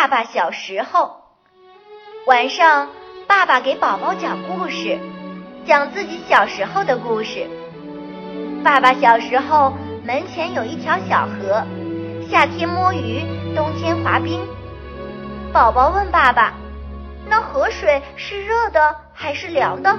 [0.00, 1.14] 爸爸小时候，
[2.26, 2.88] 晚上，
[3.26, 4.98] 爸爸给宝宝讲故事，
[5.66, 7.46] 讲自己小时候的故事。
[8.64, 11.62] 爸爸小时候，门前有一条小河，
[12.30, 13.20] 夏天摸鱼，
[13.54, 14.40] 冬天滑冰。
[15.52, 16.54] 宝宝问爸爸
[17.28, 19.94] ：“那河水是热的还是凉的？”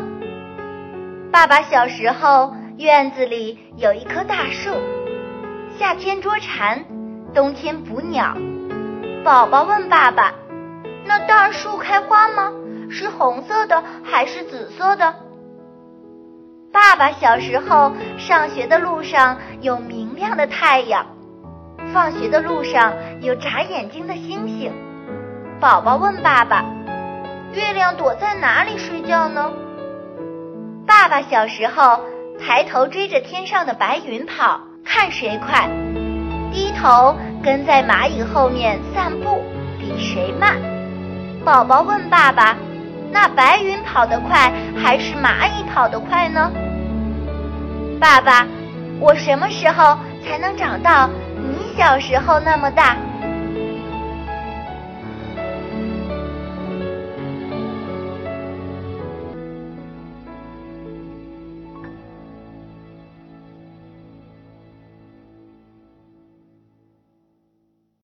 [1.31, 4.71] 爸爸小时候，院子里有一棵大树，
[5.77, 6.83] 夏天捉蝉，
[7.35, 8.35] 冬天捕鸟。
[9.23, 10.33] 宝宝问爸爸
[11.05, 12.51] ：“那大树开花吗？
[12.89, 15.13] 是红色的还是紫色的？”
[16.73, 21.05] 爸爸小时候上学的路上有明亮的太阳，
[21.93, 24.71] 放学的路上有眨眼睛的星星。
[25.59, 26.65] 宝宝问爸爸
[27.53, 29.51] ：“月亮躲在哪里睡觉呢？”
[30.87, 31.99] 爸爸小时候
[32.39, 35.69] 抬头追着天上的白云跑，看谁快；
[36.81, 37.15] 头。
[37.43, 39.41] 跟在蚂蚁后面散步，
[39.79, 40.57] 比谁慢？
[41.43, 42.55] 宝宝问爸爸
[43.11, 46.51] ：“那白云跑得快，还是蚂蚁跑得快呢？”
[47.99, 48.45] 爸爸，
[48.99, 52.95] 我什么时候才能长到你小时候那么大？